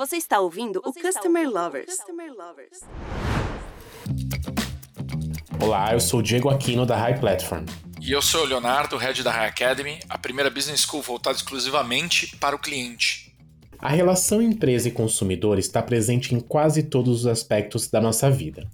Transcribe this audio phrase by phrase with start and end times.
[0.00, 1.84] Você está ouvindo Você o Customer Lovers.
[1.84, 2.80] Customer Lovers.
[5.62, 7.66] Olá, eu sou o Diego Aquino da High Platform.
[8.00, 12.34] E eu sou o Leonardo, head da High Academy, a primeira business school voltada exclusivamente
[12.38, 13.36] para o cliente.
[13.78, 18.66] A relação empresa e consumidor está presente em quase todos os aspectos da nossa vida.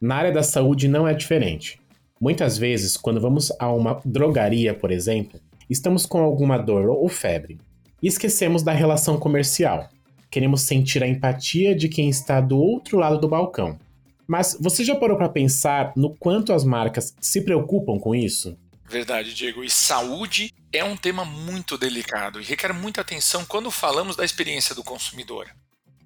[0.00, 1.80] Na área da saúde não é diferente.
[2.20, 7.58] Muitas vezes, quando vamos a uma drogaria, por exemplo, estamos com alguma dor ou febre
[8.00, 9.90] e esquecemos da relação comercial.
[10.30, 13.78] Queremos sentir a empatia de quem está do outro lado do balcão.
[14.26, 18.58] Mas você já parou para pensar no quanto as marcas se preocupam com isso?
[18.86, 19.64] Verdade, Diego.
[19.64, 24.74] E saúde é um tema muito delicado e requer muita atenção quando falamos da experiência
[24.74, 25.48] do consumidor.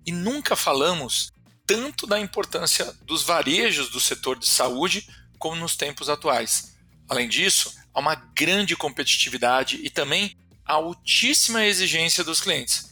[0.07, 1.33] E nunca falamos
[1.66, 5.07] tanto da importância dos varejos do setor de saúde
[5.39, 6.77] como nos tempos atuais.
[7.09, 12.91] Além disso, há uma grande competitividade e também a altíssima exigência dos clientes.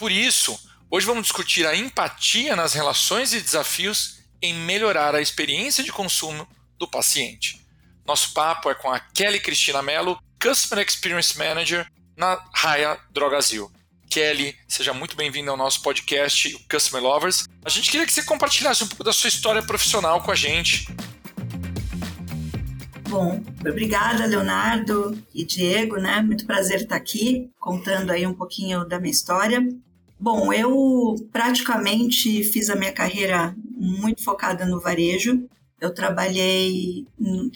[0.00, 0.58] Por isso,
[0.90, 6.48] hoje vamos discutir a empatia nas relações e desafios em melhorar a experiência de consumo
[6.78, 7.60] do paciente.
[8.06, 13.70] Nosso papo é com a Kelly Cristina Mello, Customer Experience Manager na Raia Drogazil.
[14.08, 17.44] Kelly, seja muito bem-vinda ao nosso podcast, o Customer Lovers.
[17.62, 20.86] A gente queria que você compartilhasse um pouco da sua história profissional com a gente.
[23.06, 26.22] Bom, obrigada, Leonardo e Diego, né?
[26.22, 29.62] Muito prazer estar aqui contando aí um pouquinho da minha história.
[30.20, 35.48] Bom, eu praticamente fiz a minha carreira muito focada no varejo.
[35.80, 37.06] Eu trabalhei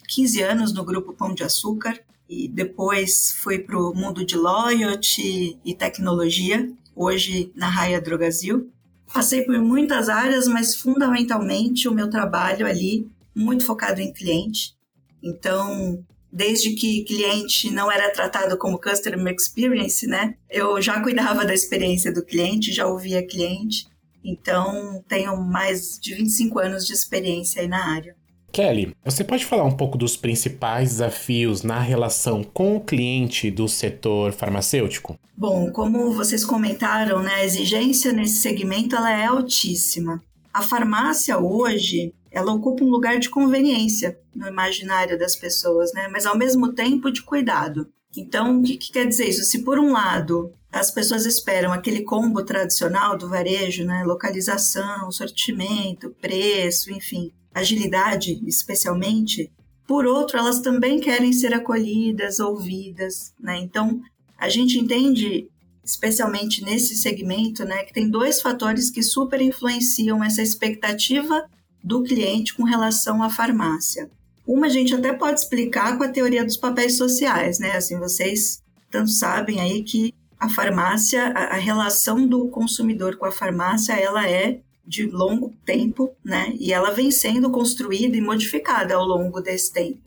[0.09, 5.59] 15 anos no grupo Pão de Açúcar e depois fui para o mundo de loyalty
[5.63, 8.71] e tecnologia, hoje na Raia Drogazil.
[9.13, 13.07] Passei por muitas áreas, mas fundamentalmente o meu trabalho ali
[13.37, 14.75] muito focado em cliente.
[15.23, 16.03] Então,
[16.35, 20.35] desde que cliente não era tratado como customer experience, né?
[20.51, 23.87] Eu já cuidava da experiência do cliente, já ouvia cliente.
[24.25, 28.17] Então, tenho mais de 25 anos de experiência aí na área.
[28.51, 33.69] Kelly, você pode falar um pouco dos principais desafios na relação com o cliente do
[33.69, 35.17] setor farmacêutico?
[35.37, 40.23] Bom, como vocês comentaram, né, a exigência nesse segmento ela é altíssima.
[40.53, 46.09] A farmácia hoje, ela ocupa um lugar de conveniência no imaginário das pessoas, né?
[46.09, 47.89] Mas ao mesmo tempo de cuidado.
[48.17, 49.45] Então, o que, que quer dizer isso?
[49.45, 54.03] Se por um lado as pessoas esperam aquele combo tradicional do varejo, né?
[54.05, 59.53] Localização, sortimento, preço, enfim, agilidade, especialmente.
[59.87, 63.59] Por outro, elas também querem ser acolhidas, ouvidas, né?
[63.59, 64.01] Então,
[64.37, 65.49] a gente entende,
[65.85, 71.49] especialmente nesse segmento, né, que tem dois fatores que super influenciam essa expectativa
[71.85, 74.11] do cliente com relação à farmácia.
[74.47, 77.73] Uma a gente até pode explicar com a teoria dos papéis sociais, né?
[77.73, 83.33] Assim, vocês tanto sabem aí que a farmácia, a, a relação do consumidor com a
[83.33, 86.55] farmácia, ela é de longo tempo, né?
[86.59, 90.01] E ela vem sendo construída e modificada ao longo desse tempo.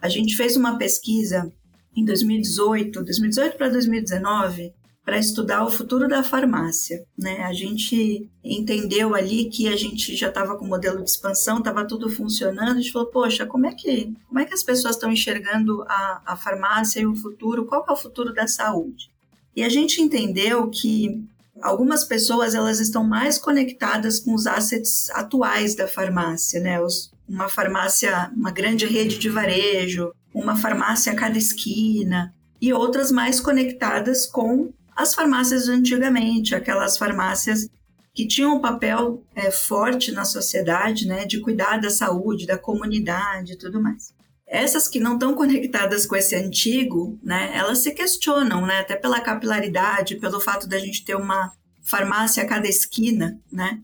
[0.00, 1.50] A gente fez uma pesquisa
[1.96, 4.72] em 2018, 2018 para 2019,
[5.04, 7.04] para estudar o futuro da farmácia.
[7.18, 7.42] Né?
[7.42, 11.84] A gente entendeu ali que a gente já estava com o modelo de expansão, estava
[11.84, 15.10] tudo funcionando, a gente falou, poxa, como é que, como é que as pessoas estão
[15.10, 17.66] enxergando a, a farmácia e o futuro?
[17.66, 19.10] Qual é o futuro da saúde?
[19.56, 21.22] E a gente entendeu que
[21.60, 26.80] algumas pessoas elas estão mais conectadas com os assets atuais da farmácia, né?
[26.80, 33.10] Os, uma farmácia, uma grande rede de varejo, uma farmácia a cada esquina, e outras
[33.10, 37.68] mais conectadas com as farmácias antigamente, aquelas farmácias
[38.14, 43.52] que tinham um papel é, forte na sociedade, né, de cuidar da saúde, da comunidade
[43.52, 44.14] e tudo mais.
[44.46, 49.20] Essas que não estão conectadas com esse antigo, né, elas se questionam, né, até pela
[49.20, 51.50] capilaridade, pelo fato da gente ter uma
[51.82, 53.80] farmácia a cada esquina, né?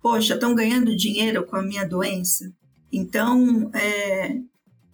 [0.00, 2.50] Poxa, estão ganhando dinheiro com a minha doença.
[2.90, 4.38] Então, é,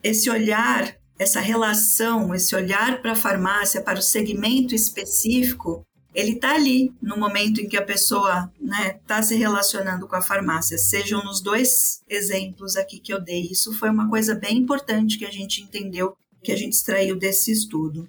[0.02, 6.54] esse olhar essa relação, esse olhar para a farmácia, para o segmento específico, ele está
[6.54, 10.78] ali no momento em que a pessoa está né, tá se relacionando com a farmácia.
[10.78, 13.48] Sejam nos dois exemplos aqui que eu dei.
[13.50, 17.50] Isso foi uma coisa bem importante que a gente entendeu, que a gente extraiu desse
[17.50, 18.08] estudo.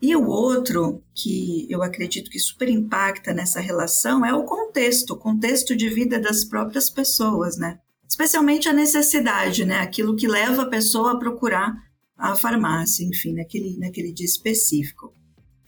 [0.00, 5.18] E o outro, que eu acredito que super impacta nessa relação, é o contexto, o
[5.18, 7.78] contexto de vida das próprias pessoas, né?
[8.08, 9.80] Especialmente a necessidade, né?
[9.80, 11.74] Aquilo que leva a pessoa a procurar
[12.18, 15.14] a farmácia, enfim, naquele, naquele dia específico.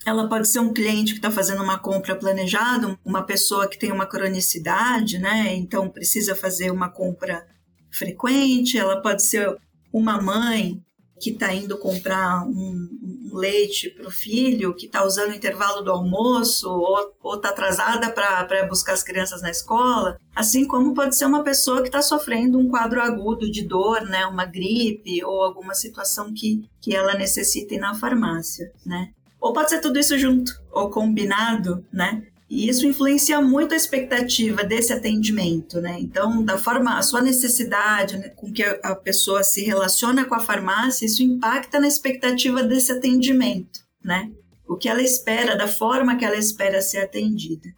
[0.04, 3.92] Ela pode ser um cliente que está fazendo uma compra planejada, uma pessoa que tem
[3.92, 5.54] uma cronicidade, né?
[5.54, 7.46] Então precisa fazer uma compra
[7.92, 8.78] frequente.
[8.78, 9.56] Ela pode ser
[9.92, 10.82] uma mãe
[11.20, 15.82] que está indo comprar um, um leite para o filho que está usando o intervalo
[15.82, 16.70] do almoço
[17.22, 21.82] ou está atrasada para buscar as crianças na escola, assim como pode ser uma pessoa
[21.82, 26.64] que está sofrendo um quadro agudo de dor, né, uma gripe ou alguma situação que,
[26.80, 29.10] que ela necessite na farmácia, né?
[29.40, 32.22] Ou pode ser tudo isso junto ou combinado, né?
[32.50, 35.98] E isso influencia muito a expectativa desse atendimento, né?
[36.00, 40.40] Então, da forma, a sua necessidade né, com que a pessoa se relaciona com a
[40.40, 44.32] farmácia, isso impacta na expectativa desse atendimento, né?
[44.66, 47.68] O que ela espera, da forma que ela espera ser atendida.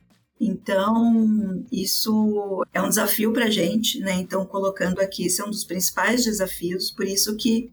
[0.40, 4.14] Então, isso é um desafio para a gente, né?
[4.14, 7.70] Então, colocando aqui, esse é um dos principais desafios, por isso que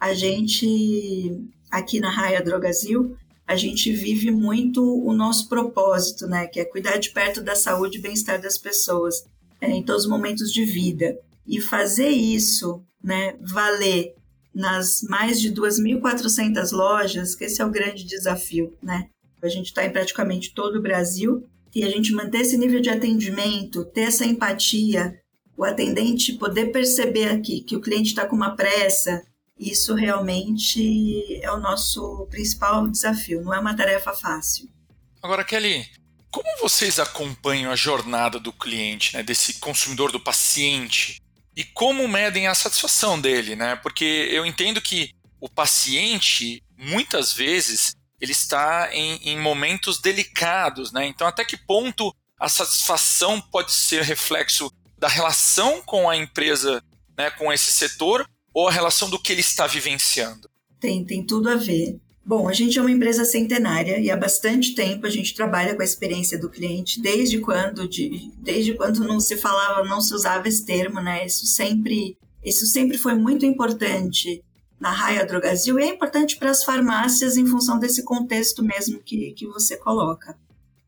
[0.00, 3.16] a gente, aqui na Raia Drogazil,
[3.50, 6.46] a gente vive muito o nosso propósito, né?
[6.46, 9.24] Que é cuidar de perto da saúde e bem-estar das pessoas
[9.60, 11.18] é, em todos os momentos de vida.
[11.44, 14.14] E fazer isso, né, valer
[14.54, 19.08] nas mais de 2.400 lojas, que esse é o grande desafio, né?
[19.42, 21.44] A gente está em praticamente todo o Brasil
[21.74, 25.18] e a gente manter esse nível de atendimento, ter essa empatia,
[25.56, 29.24] o atendente poder perceber aqui que o cliente está com uma pressa,
[29.60, 34.68] isso realmente é o nosso principal desafio, não é uma tarefa fácil.
[35.22, 35.86] Agora, Kelly,
[36.30, 41.20] como vocês acompanham a jornada do cliente, né, desse consumidor, do paciente,
[41.54, 43.76] e como medem a satisfação dele, né?
[43.76, 51.06] Porque eu entendo que o paciente, muitas vezes, ele está em, em momentos delicados, né?
[51.06, 56.82] Então, até que ponto a satisfação pode ser reflexo da relação com a empresa,
[57.16, 58.26] né, com esse setor,
[58.60, 60.48] ou a relação do que ele está vivenciando?
[60.78, 61.98] Tem, tem tudo a ver.
[62.24, 65.80] Bom, a gente é uma empresa centenária e há bastante tempo a gente trabalha com
[65.80, 70.46] a experiência do cliente, desde quando, de, desde quando não se falava, não se usava
[70.46, 71.26] esse termo, né?
[71.26, 74.44] Isso sempre, isso sempre foi muito importante
[74.78, 79.32] na Raia Drogazil e é importante para as farmácias em função desse contexto mesmo que,
[79.32, 80.36] que você coloca.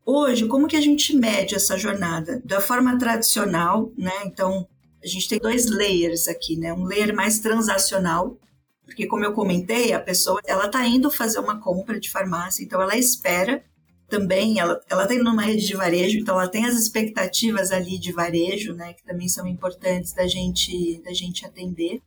[0.05, 2.41] Hoje, como que a gente mede essa jornada?
[2.45, 4.13] Da forma tradicional, né?
[4.25, 4.67] Então,
[5.03, 6.73] a gente tem dois layers aqui, né?
[6.73, 8.37] Um layer mais transacional,
[8.85, 12.81] porque como eu comentei, a pessoa ela está indo fazer uma compra de farmácia, então
[12.81, 13.63] ela espera
[14.07, 18.11] também, ela está indo numa rede de varejo, então ela tem as expectativas ali de
[18.11, 18.93] varejo, né?
[18.93, 22.01] Que também são importantes da gente da gente atender.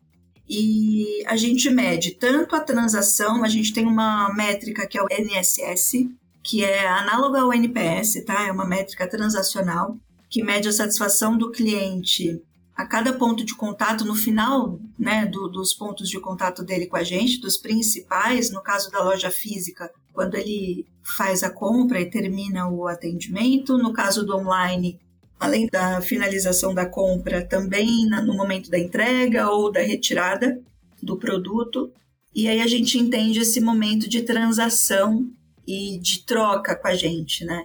[0.49, 5.08] E a gente mede tanto a transação, a gente tem uma métrica que é o
[5.10, 6.08] NSS,
[6.42, 8.46] que é análoga ao NPS, tá?
[8.46, 9.96] É uma métrica transacional
[10.31, 12.40] que mede a satisfação do cliente
[12.76, 16.96] a cada ponto de contato, no final né, do, dos pontos de contato dele com
[16.96, 22.11] a gente, dos principais, no caso da loja física, quando ele faz a compra e
[22.11, 25.00] termina o atendimento, no caso do online,
[25.40, 30.61] além da finalização da compra, também no momento da entrega ou da retirada
[31.02, 31.90] do produto.
[32.34, 35.31] E aí a gente entende esse momento de transação
[35.67, 37.64] e de troca com a gente, né?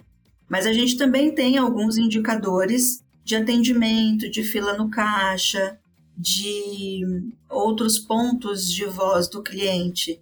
[0.50, 5.80] Mas a gente também tem alguns indicadores de atendimento, de fila no caixa,
[6.18, 7.02] de
[7.50, 10.20] outros pontos de voz do cliente,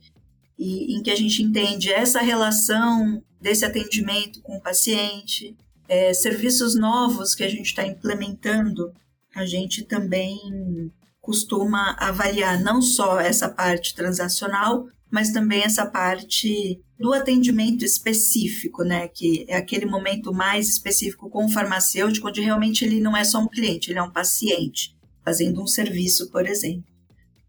[0.57, 5.57] e em que a gente entende essa relação desse atendimento com o paciente,
[5.88, 8.94] é, serviços novos que a gente está implementando,
[9.35, 17.13] a gente também costuma avaliar não só essa parte transacional, mas também essa parte do
[17.13, 23.00] atendimento específico, né, que é aquele momento mais específico com o farmacêutico, onde realmente ele
[23.00, 26.84] não é só um cliente, ele é um paciente, fazendo um serviço, por exemplo.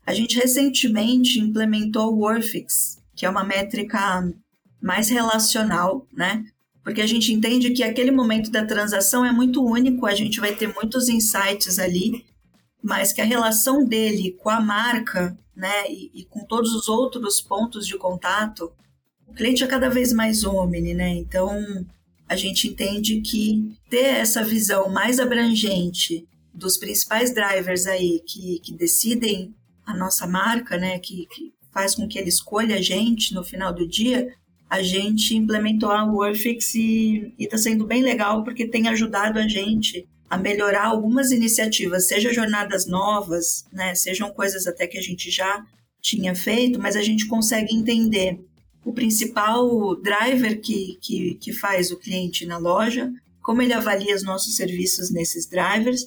[0.06, 4.32] A gente recentemente implementou o Worfix, que é uma métrica
[4.80, 6.44] mais relacional, né?
[6.82, 10.54] Porque a gente entende que aquele momento da transação é muito único, a gente vai
[10.54, 12.24] ter muitos insights ali,
[12.82, 17.40] mas que a relação dele com a marca né, e, e, com todos os outros
[17.40, 18.72] pontos de contato,
[19.30, 21.10] o cliente é cada vez mais homem, né?
[21.10, 21.86] Então
[22.28, 28.72] a gente entende que ter essa visão mais abrangente dos principais drivers aí que, que
[28.72, 33.42] decidem a nossa marca, né, que, que faz com que ele escolha a gente no
[33.42, 34.28] final do dia,
[34.68, 40.06] a gente implementou a Worfix e está sendo bem legal porque tem ajudado a gente
[40.28, 45.64] a melhorar algumas iniciativas, seja jornadas novas, né, sejam coisas até que a gente já
[46.00, 48.38] tinha feito, mas a gente consegue entender
[48.84, 54.22] o principal driver que, que, que faz o cliente na loja, como ele avalia os
[54.22, 56.06] nossos serviços nesses drivers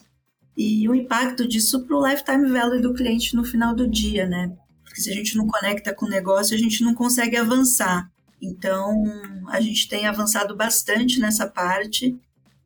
[0.55, 4.55] e o impacto disso para o lifetime value do cliente no final do dia, né?
[4.83, 8.11] Porque se a gente não conecta com o negócio, a gente não consegue avançar.
[8.41, 9.03] Então,
[9.47, 12.15] a gente tem avançado bastante nessa parte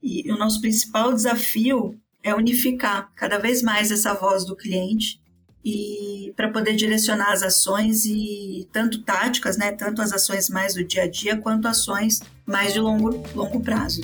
[0.02, 5.22] e o nosso principal desafio é unificar cada vez mais essa voz do cliente
[5.70, 10.82] e para poder direcionar as ações e tanto táticas, né, tanto as ações mais do
[10.82, 14.02] dia a dia quanto ações mais de longo, longo prazo.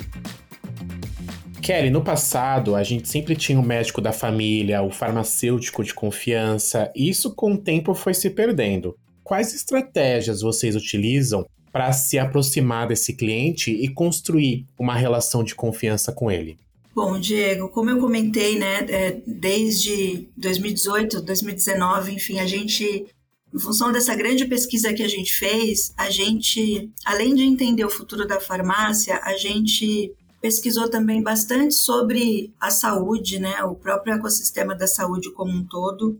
[1.62, 6.92] Kelly, no passado a gente sempre tinha o médico da família, o farmacêutico de confiança,
[6.94, 8.94] e isso com o tempo foi se perdendo.
[9.22, 16.12] Quais estratégias vocês utilizam para se aproximar desse cliente e construir uma relação de confiança
[16.12, 16.58] com ele?
[16.94, 23.06] Bom, Diego, como eu comentei, né, é, desde 2018, 2019, enfim, a gente,
[23.52, 27.90] em função dessa grande pesquisa que a gente fez, a gente, além de entender o
[27.90, 34.72] futuro da farmácia, a gente pesquisou também bastante sobre a saúde, né, o próprio ecossistema
[34.72, 36.16] da saúde como um todo,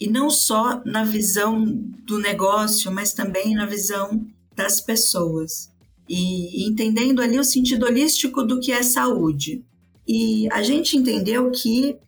[0.00, 1.64] e não só na visão
[2.04, 5.70] do negócio, mas também na visão das pessoas.
[6.08, 9.64] E entendendo ali o sentido holístico do que é saúde.
[10.06, 11.98] E a gente entendeu que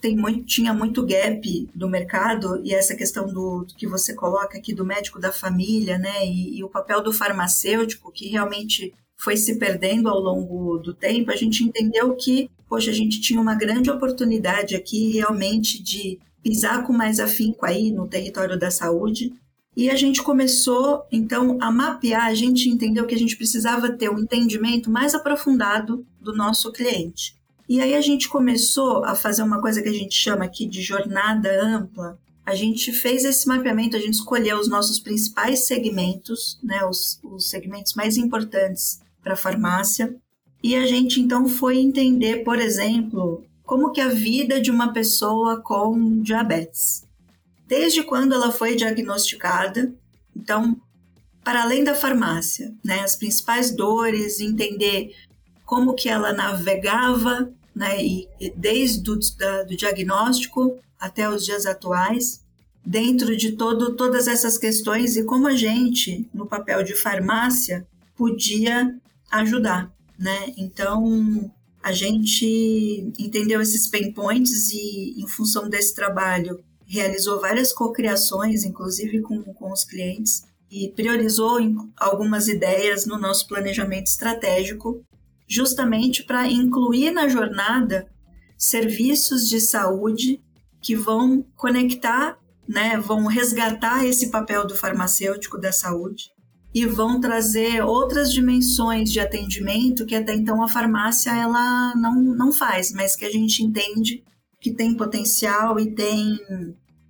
[0.00, 4.74] tem muito, tinha muito gap do mercado e essa questão do, que você coloca aqui
[4.74, 9.58] do médico da família, né, e, e o papel do farmacêutico que realmente foi se
[9.58, 13.90] perdendo ao longo do tempo, a gente entendeu que, poxa, a gente tinha uma grande
[13.90, 19.34] oportunidade aqui realmente de pisar com mais afinco aí no território da saúde.
[19.76, 24.10] E a gente começou, então, a mapear, a gente entendeu que a gente precisava ter
[24.10, 27.36] um entendimento mais aprofundado do nosso cliente.
[27.68, 30.82] E aí a gente começou a fazer uma coisa que a gente chama aqui de
[30.82, 36.84] jornada ampla, a gente fez esse mapeamento, a gente escolheu os nossos principais segmentos, né,
[36.84, 40.16] os, os segmentos mais importantes para a farmácia.
[40.60, 45.60] E a gente então foi entender, por exemplo, como que a vida de uma pessoa
[45.62, 47.06] com diabetes.
[47.70, 49.94] Desde quando ela foi diagnosticada,
[50.36, 50.76] então,
[51.44, 55.14] para além da farmácia, né, as principais dores, entender
[55.64, 62.40] como que ela navegava, né, e, desde o do diagnóstico até os dias atuais,
[62.84, 67.86] dentro de todo, todas essas questões e como a gente, no papel de farmácia,
[68.16, 68.92] podia
[69.30, 70.52] ajudar, né?
[70.56, 71.48] Então,
[71.80, 76.58] a gente entendeu esses pain points e, em função desse trabalho,
[76.90, 81.58] realizou várias cocriações, inclusive com, com os clientes, e priorizou
[81.96, 85.00] algumas ideias no nosso planejamento estratégico,
[85.48, 88.08] justamente para incluir na jornada
[88.58, 90.40] serviços de saúde
[90.82, 96.30] que vão conectar, né, vão resgatar esse papel do farmacêutico da saúde
[96.72, 102.52] e vão trazer outras dimensões de atendimento que até então a farmácia ela não, não
[102.52, 104.22] faz, mas que a gente entende
[104.60, 106.38] que tem potencial e tem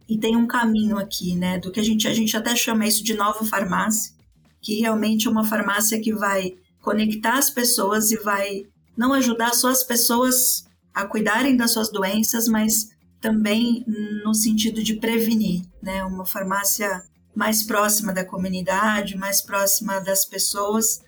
[0.08, 1.58] e tem um caminho aqui, né?
[1.58, 4.12] Do que a gente a gente até chama isso de nova farmácia,
[4.60, 8.66] que realmente é uma farmácia que vai conectar as pessoas e vai
[8.96, 10.64] não ajudar só as pessoas
[10.94, 12.88] a cuidarem das suas doenças, mas
[13.20, 13.84] também
[14.24, 16.04] no sentido de prevenir, né?
[16.04, 17.02] Uma farmácia
[17.34, 21.00] mais próxima da comunidade, mais próxima das pessoas,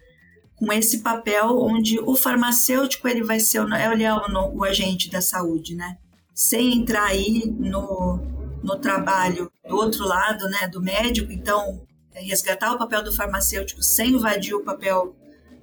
[0.57, 5.21] com esse papel onde o farmacêutico ele vai ser ele é o, o agente da
[5.21, 5.99] saúde, né?
[6.35, 8.19] Sem entrar aí no,
[8.63, 13.83] no trabalho do outro lado, né, do médico, então é resgatar o papel do farmacêutico
[13.83, 15.17] sem invadir o papel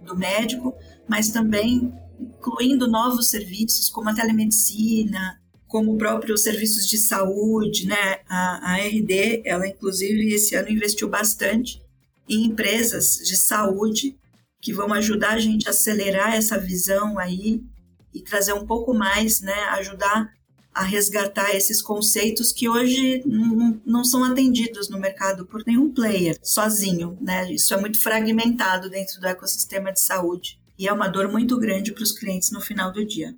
[0.03, 0.75] do médico,
[1.07, 8.19] mas também incluindo novos serviços como a telemedicina, como próprios serviços de saúde, né?
[8.27, 11.81] A, a RD, ela inclusive esse ano investiu bastante
[12.27, 14.17] em empresas de saúde
[14.61, 17.63] que vão ajudar a gente a acelerar essa visão aí
[18.13, 19.53] e trazer um pouco mais, né?
[19.71, 20.33] Ajudar
[20.79, 26.39] a resgatar esses conceitos que hoje não, não são atendidos no mercado por nenhum player
[26.41, 27.51] sozinho, né?
[27.51, 31.91] Isso é muito fragmentado dentro do ecossistema de saúde e é uma dor muito grande
[31.91, 33.35] para os clientes no final do dia.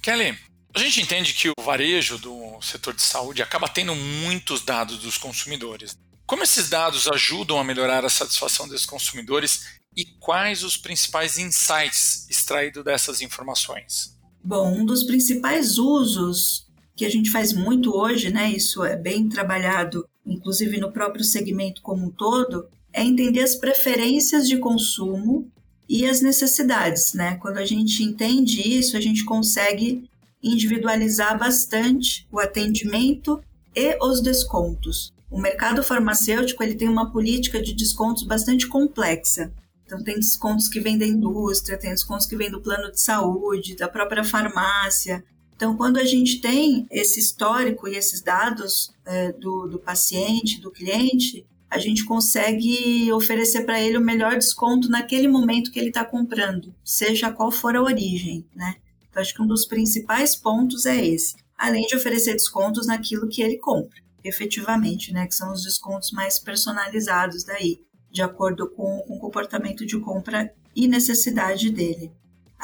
[0.00, 0.38] Kelly,
[0.72, 5.18] a gente entende que o varejo do setor de saúde acaba tendo muitos dados dos
[5.18, 5.98] consumidores.
[6.24, 12.30] Como esses dados ajudam a melhorar a satisfação desses consumidores e quais os principais insights
[12.30, 14.16] extraídos dessas informações?
[14.44, 16.64] Bom, um dos principais usos
[16.96, 21.82] que a gente faz muito hoje, né, isso é bem trabalhado, inclusive no próprio segmento
[21.82, 25.50] como um todo, é entender as preferências de consumo
[25.88, 27.36] e as necessidades, né?
[27.36, 30.08] Quando a gente entende isso, a gente consegue
[30.42, 33.42] individualizar bastante o atendimento
[33.74, 35.12] e os descontos.
[35.30, 39.52] O mercado farmacêutico ele tem uma política de descontos bastante complexa.
[39.84, 43.76] Então, tem descontos que vêm da indústria, tem descontos que vêm do plano de saúde,
[43.76, 45.24] da própria farmácia.
[45.64, 50.70] Então, quando a gente tem esse histórico e esses dados é, do, do paciente, do
[50.70, 56.04] cliente, a gente consegue oferecer para ele o melhor desconto naquele momento que ele está
[56.04, 58.76] comprando, seja qual for a origem, né?
[59.08, 63.40] Então, acho que um dos principais pontos é esse, além de oferecer descontos naquilo que
[63.40, 63.98] ele compra.
[64.22, 65.26] efetivamente, né?
[65.26, 67.80] Que são os descontos mais personalizados daí,
[68.10, 72.12] de acordo com, com o comportamento de compra e necessidade dele.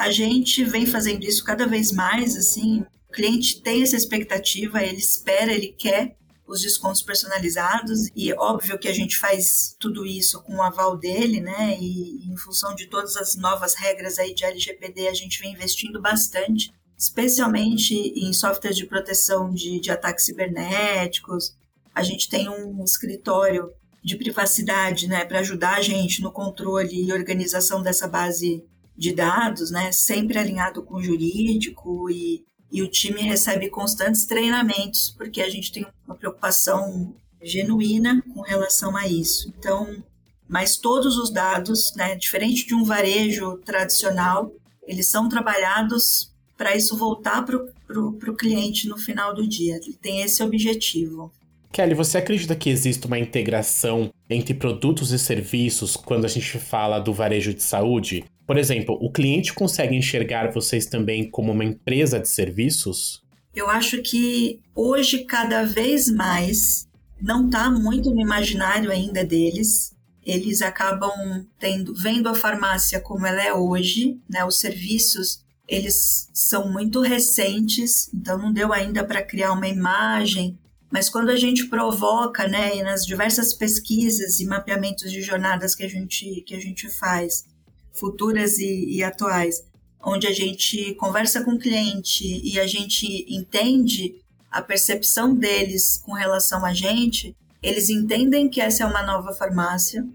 [0.01, 4.97] A gente vem fazendo isso cada vez mais, assim, o cliente tem essa expectativa, ele
[4.97, 6.17] espera, ele quer
[6.47, 11.39] os descontos personalizados e óbvio que a gente faz tudo isso com o aval dele,
[11.39, 11.77] né?
[11.79, 16.01] E em função de todas as novas regras aí de LGPD, a gente vem investindo
[16.01, 21.55] bastante, especialmente em softwares de proteção de, de ataques cibernéticos.
[21.93, 23.71] A gente tem um escritório
[24.03, 28.65] de privacidade, né, para ajudar a gente no controle e organização dessa base
[29.01, 35.13] de dados, né, sempre alinhado com o jurídico e e o time recebe constantes treinamentos,
[35.17, 39.49] porque a gente tem uma preocupação genuína com relação a isso.
[39.49, 40.01] Então,
[40.47, 44.53] mas todos os dados, né, diferente de um varejo tradicional,
[44.87, 47.57] eles são trabalhados para isso voltar para
[47.99, 49.75] o cliente no final do dia.
[49.75, 51.29] Ele tem esse objetivo.
[51.73, 56.99] Kelly, você acredita que existe uma integração entre produtos e serviços quando a gente fala
[56.99, 58.23] do varejo de saúde?
[58.51, 63.23] Por exemplo, o cliente consegue enxergar vocês também como uma empresa de serviços?
[63.55, 66.85] Eu acho que hoje, cada vez mais,
[67.21, 69.95] não está muito no imaginário ainda deles.
[70.21, 74.43] Eles acabam tendo, vendo a farmácia como ela é hoje, né?
[74.43, 80.59] Os serviços eles são muito recentes, então não deu ainda para criar uma imagem.
[80.91, 85.87] Mas quando a gente provoca, né, nas diversas pesquisas e mapeamentos de jornadas que a
[85.87, 87.45] gente que a gente faz,
[87.93, 89.63] futuras e, e atuais,
[90.03, 94.15] onde a gente conversa com o cliente e a gente entende
[94.49, 100.05] a percepção deles com relação a gente, eles entendem que essa é uma nova farmácia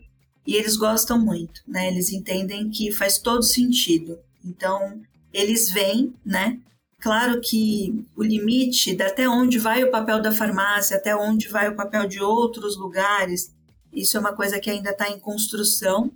[0.47, 1.89] e eles gostam muito, né?
[1.89, 4.19] Eles entendem que faz todo sentido.
[4.45, 5.01] Então,
[5.33, 6.59] eles vêm, né?
[7.01, 11.69] Claro que o limite de até onde vai o papel da farmácia, até onde vai
[11.69, 13.55] o papel de outros lugares,
[13.93, 16.11] isso é uma coisa que ainda está em construção,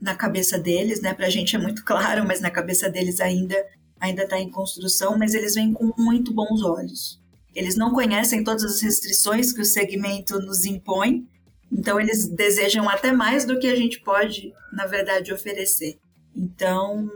[0.00, 1.14] na cabeça deles, né?
[1.14, 3.56] Para a gente é muito claro, mas na cabeça deles ainda
[3.98, 7.20] ainda está em construção, mas eles vêm com muito bons olhos.
[7.54, 11.26] Eles não conhecem todas as restrições que o segmento nos impõe,
[11.72, 15.98] então eles desejam até mais do que a gente pode, na verdade, oferecer.
[16.34, 17.10] Então,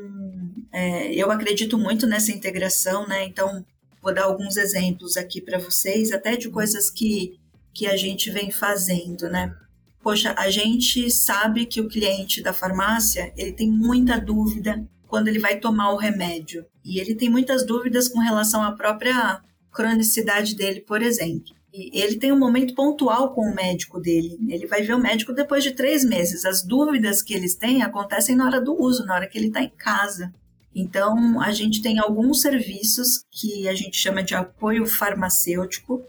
[0.72, 3.24] é, eu acredito muito nessa integração, né?
[3.26, 3.64] Então,
[4.02, 7.38] vou dar alguns exemplos aqui para vocês, até de coisas que,
[7.74, 9.54] que a gente vem fazendo, né?
[10.02, 15.38] Poxa, a gente sabe que o cliente da farmácia, ele tem muita dúvida quando ele
[15.38, 16.64] vai tomar o remédio.
[16.84, 21.54] E ele tem muitas dúvidas com relação à própria cronicidade dele, por exemplo.
[21.72, 24.38] E ele tem um momento pontual com o médico dele.
[24.48, 26.44] Ele vai ver o médico depois de três meses.
[26.44, 29.62] As dúvidas que eles têm acontecem na hora do uso, na hora que ele está
[29.62, 30.32] em casa.
[30.74, 36.02] Então, a gente tem alguns serviços que a gente chama de apoio farmacêutico,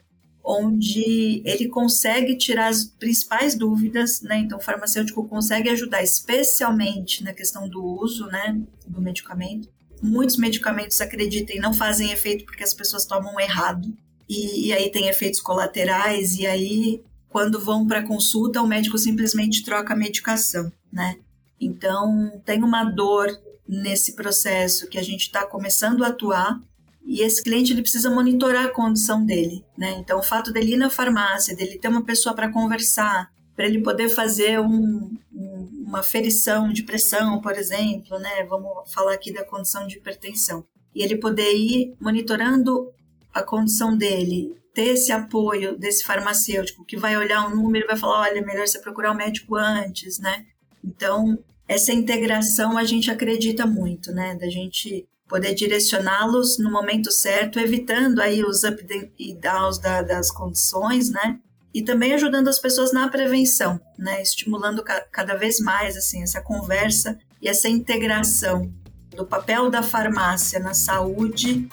[0.44, 4.40] onde ele consegue tirar as principais dúvidas, né?
[4.40, 9.70] Então, o farmacêutico consegue ajudar, especialmente na questão do uso, né, do medicamento.
[10.02, 13.94] Muitos medicamentos, acreditem, não fazem efeito porque as pessoas tomam errado,
[14.28, 19.64] e, e aí tem efeitos colaterais, e aí, quando vão para consulta, o médico simplesmente
[19.64, 21.18] troca a medicação, né?
[21.60, 23.30] Então, tem uma dor
[23.68, 26.60] nesse processo que a gente está começando a atuar
[27.06, 29.92] e esse cliente ele precisa monitorar a condição dele, né?
[30.00, 33.82] Então o fato dele ir na farmácia, dele ter uma pessoa para conversar, para ele
[33.82, 38.44] poder fazer um, um, uma ferição de pressão, por exemplo, né?
[38.46, 40.66] Vamos falar aqui da condição de hipertensão.
[40.94, 42.92] E ele poder ir monitorando
[43.34, 47.98] a condição dele, ter esse apoio desse farmacêutico que vai olhar um número e vai
[47.98, 50.46] falar, olha, melhor você procurar o um médico antes, né?
[50.84, 51.38] Então,
[51.68, 54.36] essa integração a gente acredita muito, né?
[54.36, 58.86] Da gente poder direcioná-los no momento certo, evitando aí os up
[59.18, 61.40] e downs da, das condições, né?
[61.74, 64.22] E também ajudando as pessoas na prevenção, né?
[64.22, 68.70] Estimulando ca cada vez mais assim essa conversa e essa integração
[69.16, 71.66] do papel da farmácia na saúde.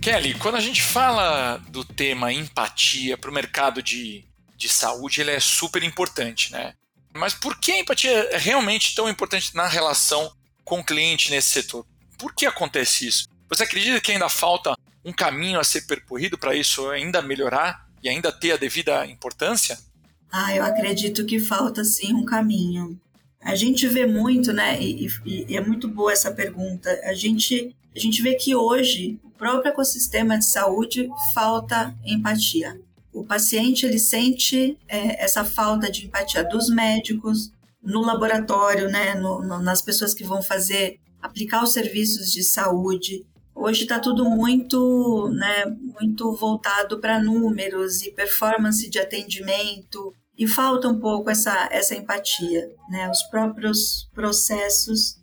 [0.00, 4.24] Kelly, quando a gente fala do tema empatia para o mercado de,
[4.56, 6.74] de saúde, ele é super importante, né?
[7.12, 10.32] Mas por que a empatia é realmente tão importante na relação
[10.64, 11.84] com o cliente nesse setor?
[12.24, 13.28] Por que acontece isso?
[13.50, 18.08] Você acredita que ainda falta um caminho a ser percorrido para isso ainda melhorar e
[18.08, 19.78] ainda ter a devida importância?
[20.32, 22.98] Ah, eu acredito que falta sim um caminho.
[23.42, 24.80] A gente vê muito, né?
[24.80, 26.98] E, e, e, é muito boa essa pergunta.
[27.04, 32.80] A gente, a gente vê que hoje o próprio ecossistema de saúde falta empatia.
[33.12, 39.14] O paciente ele sente é, essa falta de empatia dos médicos no laboratório, né?
[39.14, 43.24] No, no, nas pessoas que vão fazer aplicar os serviços de saúde.
[43.54, 45.64] Hoje está tudo muito, né,
[45.98, 52.68] muito voltado para números e performance de atendimento e falta um pouco essa, essa empatia,
[52.90, 53.08] né?
[53.08, 55.16] Os próprios processos,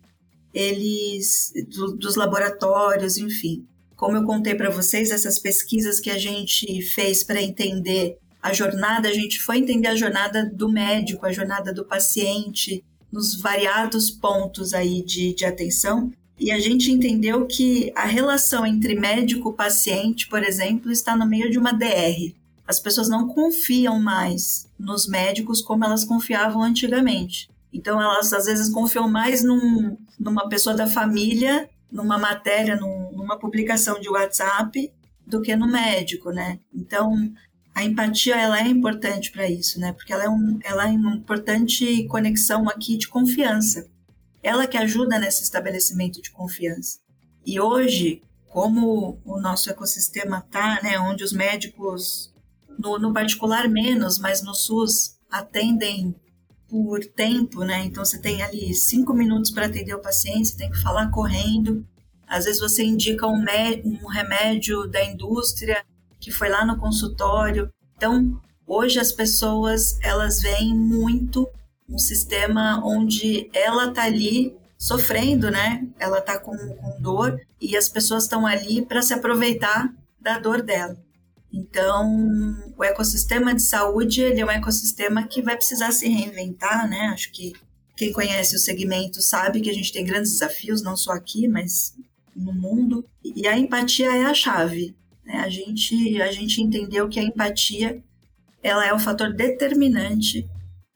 [0.52, 3.64] eles do, dos laboratórios, enfim.
[3.94, 9.08] Como eu contei para vocês, essas pesquisas que a gente fez para entender a jornada,
[9.08, 14.72] a gente foi entender a jornada do médico, a jornada do paciente, nos variados pontos
[14.72, 16.10] aí de, de atenção.
[16.38, 21.58] E a gente entendeu que a relação entre médico-paciente, por exemplo, está no meio de
[21.58, 22.34] uma DR.
[22.66, 27.50] As pessoas não confiam mais nos médicos como elas confiavam antigamente.
[27.72, 33.38] Então, elas às vezes confiam mais num, numa pessoa da família, numa matéria, num, numa
[33.38, 34.90] publicação de WhatsApp,
[35.26, 36.58] do que no médico, né?
[36.74, 37.32] Então,
[37.74, 39.92] a empatia ela é importante para isso, né?
[39.92, 43.88] Porque ela é, um, ela é uma importante conexão aqui de confiança.
[44.42, 46.98] Ela que ajuda nesse estabelecimento de confiança.
[47.46, 52.32] E hoje, como o nosso ecossistema tá, né, onde os médicos
[52.78, 56.14] no, no particular menos, mas no SUS atendem
[56.68, 57.84] por tempo, né?
[57.84, 61.86] Então você tem ali cinco minutos para atender o paciente, você tem que falar correndo.
[62.26, 63.44] Às vezes você indica um,
[63.84, 65.84] um remédio da indústria
[66.22, 67.68] que foi lá no consultório.
[67.96, 71.46] Então, hoje as pessoas elas veem muito
[71.88, 75.86] um sistema onde ela está ali sofrendo, né?
[75.98, 80.62] Ela está com, com dor e as pessoas estão ali para se aproveitar da dor
[80.62, 80.96] dela.
[81.52, 87.10] Então, o ecossistema de saúde ele é um ecossistema que vai precisar se reinventar, né?
[87.12, 87.52] Acho que
[87.96, 91.94] quem conhece o segmento sabe que a gente tem grandes desafios, não só aqui, mas
[92.34, 93.04] no mundo.
[93.22, 94.96] E a empatia é a chave.
[95.32, 95.38] Né?
[95.38, 98.02] A, gente, a gente entendeu que a empatia
[98.62, 100.46] ela é o fator determinante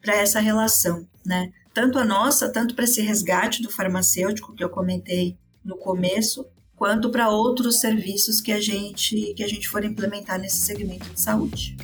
[0.00, 1.50] para essa relação, né?
[1.74, 6.46] Tanto a nossa, tanto para esse resgate do farmacêutico que eu comentei no começo,
[6.76, 11.20] quanto para outros serviços que a gente que a gente for implementar nesse segmento de
[11.20, 11.76] saúde.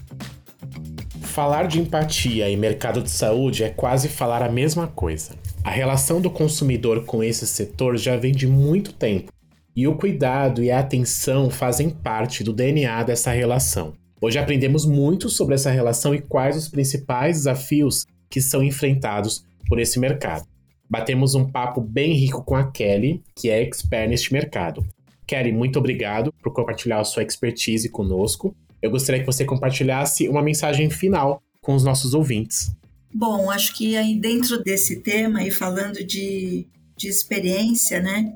[1.22, 5.34] Falar de empatia e mercado de saúde é quase falar a mesma coisa.
[5.64, 9.32] A relação do consumidor com esse setor já vem de muito tempo
[9.74, 13.94] e o cuidado e a atenção fazem parte do DNA dessa relação.
[14.20, 19.80] Hoje aprendemos muito sobre essa relação e quais os principais desafios que são enfrentados por
[19.80, 20.46] esse mercado.
[20.88, 24.84] Batemos um papo bem rico com a Kelly, que é expert neste mercado.
[25.26, 28.54] Kelly, muito obrigado por compartilhar a sua expertise conosco.
[28.82, 32.76] Eu gostaria que você compartilhasse uma mensagem final com os nossos ouvintes.
[33.14, 38.32] Bom, acho que aí dentro desse tema e falando de, de experiência, né?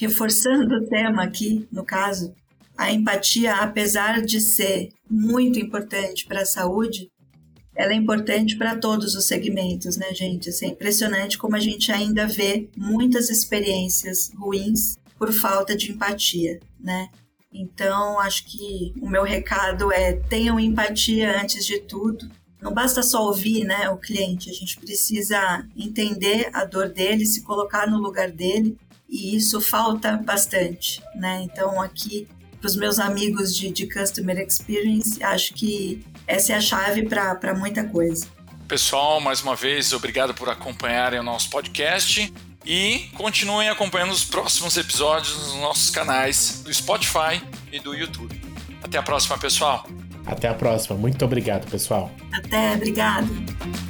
[0.00, 2.34] Reforçando o tema aqui, no caso,
[2.76, 7.10] a empatia, apesar de ser muito importante para a saúde,
[7.76, 10.48] ela é importante para todos os segmentos, né, gente?
[10.48, 16.58] Assim, é impressionante como a gente ainda vê muitas experiências ruins por falta de empatia,
[16.80, 17.10] né?
[17.52, 22.30] Então, acho que o meu recado é tenham empatia antes de tudo.
[22.62, 27.42] Não basta só ouvir né, o cliente, a gente precisa entender a dor dele, se
[27.42, 28.78] colocar no lugar dele
[29.10, 31.42] e isso falta bastante, né?
[31.42, 32.28] Então aqui
[32.60, 37.54] para os meus amigos de, de Customer Experience, acho que essa é a chave para
[37.54, 38.26] muita coisa.
[38.68, 42.32] Pessoal, mais uma vez, obrigado por acompanharem o nosso podcast
[42.64, 47.42] e continuem acompanhando os próximos episódios nos nossos canais do Spotify
[47.72, 48.40] e do YouTube.
[48.82, 49.88] Até a próxima, pessoal.
[50.26, 50.96] Até a próxima.
[50.96, 52.10] Muito obrigado, pessoal.
[52.32, 53.89] Até, obrigado.